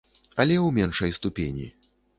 Але 0.41 0.55
ў 0.61 0.71
меншай 0.79 1.15
ступені. 1.21 1.73